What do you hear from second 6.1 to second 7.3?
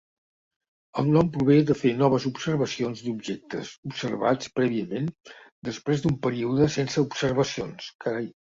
període sense